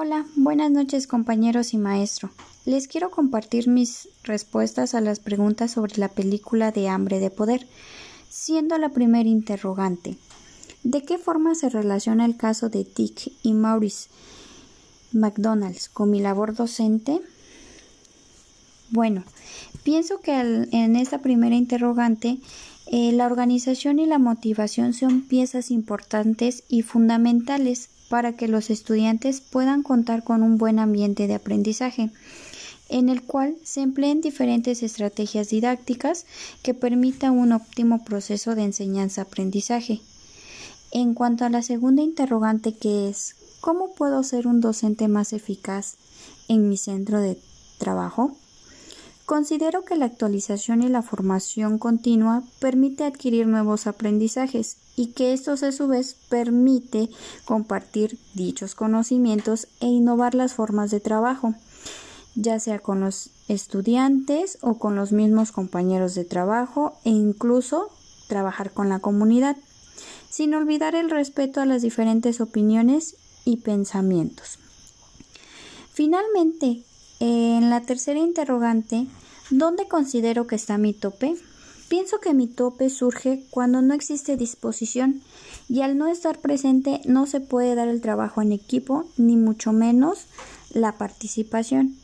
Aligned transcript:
Hola, 0.00 0.26
buenas 0.36 0.70
noches 0.70 1.08
compañeros 1.08 1.74
y 1.74 1.76
maestro. 1.76 2.30
Les 2.64 2.86
quiero 2.86 3.10
compartir 3.10 3.66
mis 3.66 4.08
respuestas 4.22 4.94
a 4.94 5.00
las 5.00 5.18
preguntas 5.18 5.72
sobre 5.72 5.96
la 5.96 6.06
película 6.06 6.70
de 6.70 6.88
Hambre 6.88 7.18
de 7.18 7.30
Poder, 7.30 7.66
siendo 8.28 8.78
la 8.78 8.90
primera 8.90 9.28
interrogante. 9.28 10.16
¿De 10.84 11.02
qué 11.02 11.18
forma 11.18 11.56
se 11.56 11.68
relaciona 11.68 12.26
el 12.26 12.36
caso 12.36 12.68
de 12.68 12.84
Dick 12.84 13.32
y 13.42 13.54
Maurice 13.54 14.08
McDonald's 15.10 15.88
con 15.88 16.12
mi 16.12 16.20
labor 16.20 16.54
docente? 16.54 17.20
Bueno, 18.90 19.24
pienso 19.82 20.20
que 20.20 20.38
en 20.38 20.94
esta 20.94 21.18
primera 21.22 21.56
interrogante 21.56 22.38
eh, 22.86 23.10
la 23.10 23.26
organización 23.26 23.98
y 23.98 24.06
la 24.06 24.20
motivación 24.20 24.94
son 24.94 25.22
piezas 25.22 25.72
importantes 25.72 26.62
y 26.68 26.82
fundamentales 26.82 27.90
para 28.08 28.32
que 28.34 28.48
los 28.48 28.70
estudiantes 28.70 29.40
puedan 29.40 29.82
contar 29.82 30.24
con 30.24 30.42
un 30.42 30.58
buen 30.58 30.78
ambiente 30.78 31.26
de 31.26 31.34
aprendizaje, 31.34 32.10
en 32.88 33.08
el 33.08 33.22
cual 33.22 33.56
se 33.62 33.82
empleen 33.82 34.20
diferentes 34.20 34.82
estrategias 34.82 35.50
didácticas 35.50 36.24
que 36.62 36.74
permitan 36.74 37.38
un 37.38 37.52
óptimo 37.52 38.04
proceso 38.04 38.54
de 38.54 38.64
enseñanza-aprendizaje. 38.64 40.00
En 40.90 41.12
cuanto 41.12 41.44
a 41.44 41.50
la 41.50 41.62
segunda 41.62 42.02
interrogante 42.02 42.74
que 42.74 43.10
es 43.10 43.36
¿cómo 43.60 43.92
puedo 43.94 44.22
ser 44.22 44.46
un 44.46 44.60
docente 44.60 45.08
más 45.08 45.32
eficaz 45.32 45.96
en 46.48 46.68
mi 46.68 46.78
centro 46.78 47.20
de 47.20 47.38
trabajo? 47.78 48.36
Considero 49.28 49.84
que 49.84 49.94
la 49.94 50.06
actualización 50.06 50.82
y 50.82 50.88
la 50.88 51.02
formación 51.02 51.76
continua 51.76 52.42
permite 52.60 53.04
adquirir 53.04 53.46
nuevos 53.46 53.86
aprendizajes 53.86 54.78
y 54.96 55.08
que 55.08 55.34
estos 55.34 55.62
a 55.62 55.70
su 55.70 55.86
vez 55.86 56.16
permite 56.30 57.10
compartir 57.44 58.18
dichos 58.32 58.74
conocimientos 58.74 59.68
e 59.80 59.86
innovar 59.86 60.34
las 60.34 60.54
formas 60.54 60.90
de 60.90 61.00
trabajo, 61.00 61.52
ya 62.36 62.58
sea 62.58 62.78
con 62.78 63.00
los 63.00 63.28
estudiantes 63.48 64.56
o 64.62 64.78
con 64.78 64.96
los 64.96 65.12
mismos 65.12 65.52
compañeros 65.52 66.14
de 66.14 66.24
trabajo 66.24 66.94
e 67.04 67.10
incluso 67.10 67.90
trabajar 68.28 68.72
con 68.72 68.88
la 68.88 69.00
comunidad, 69.00 69.58
sin 70.30 70.54
olvidar 70.54 70.94
el 70.94 71.10
respeto 71.10 71.60
a 71.60 71.66
las 71.66 71.82
diferentes 71.82 72.40
opiniones 72.40 73.16
y 73.44 73.58
pensamientos. 73.58 74.58
Finalmente, 75.92 76.82
en 77.20 77.68
la 77.68 77.80
tercera 77.80 78.20
interrogante, 78.20 79.06
¿dónde 79.50 79.88
considero 79.88 80.46
que 80.46 80.56
está 80.56 80.78
mi 80.78 80.92
tope? 80.92 81.36
Pienso 81.88 82.20
que 82.20 82.34
mi 82.34 82.46
tope 82.46 82.90
surge 82.90 83.44
cuando 83.50 83.80
no 83.80 83.94
existe 83.94 84.36
disposición 84.36 85.22
y 85.68 85.80
al 85.80 85.96
no 85.96 86.06
estar 86.08 86.38
presente 86.38 87.00
no 87.06 87.26
se 87.26 87.40
puede 87.40 87.74
dar 87.74 87.88
el 87.88 88.02
trabajo 88.02 88.42
en 88.42 88.52
equipo 88.52 89.06
ni 89.16 89.36
mucho 89.36 89.72
menos 89.72 90.26
la 90.70 90.98
participación. 90.98 91.96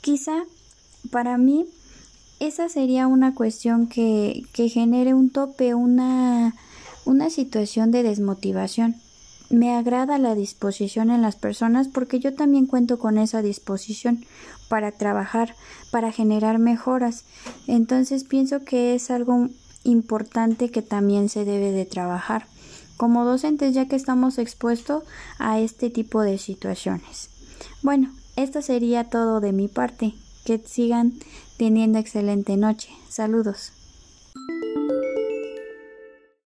Quizá 0.00 0.44
para 1.10 1.38
mí 1.38 1.66
esa 2.40 2.68
sería 2.68 3.06
una 3.06 3.34
cuestión 3.34 3.86
que, 3.86 4.42
que 4.52 4.68
genere 4.68 5.14
un 5.14 5.30
tope, 5.30 5.74
una, 5.74 6.54
una 7.04 7.30
situación 7.30 7.90
de 7.90 8.02
desmotivación 8.02 8.96
me 9.50 9.74
agrada 9.74 10.18
la 10.18 10.34
disposición 10.34 11.10
en 11.10 11.22
las 11.22 11.36
personas 11.36 11.88
porque 11.88 12.20
yo 12.20 12.34
también 12.34 12.66
cuento 12.66 12.98
con 12.98 13.18
esa 13.18 13.42
disposición 13.42 14.24
para 14.68 14.92
trabajar, 14.92 15.54
para 15.90 16.12
generar 16.12 16.58
mejoras. 16.58 17.24
Entonces 17.66 18.24
pienso 18.24 18.64
que 18.64 18.94
es 18.94 19.10
algo 19.10 19.48
importante 19.84 20.70
que 20.70 20.82
también 20.82 21.28
se 21.28 21.44
debe 21.44 21.72
de 21.72 21.86
trabajar 21.86 22.46
como 22.98 23.24
docentes 23.24 23.74
ya 23.74 23.86
que 23.86 23.96
estamos 23.96 24.36
expuestos 24.38 25.04
a 25.38 25.58
este 25.60 25.88
tipo 25.88 26.20
de 26.20 26.36
situaciones. 26.36 27.30
Bueno, 27.80 28.12
esto 28.36 28.60
sería 28.60 29.04
todo 29.04 29.40
de 29.40 29.52
mi 29.52 29.68
parte. 29.68 30.14
Que 30.44 30.58
sigan 30.58 31.14
teniendo 31.56 31.98
excelente 31.98 32.56
noche. 32.56 32.90
Saludos. 33.08 33.72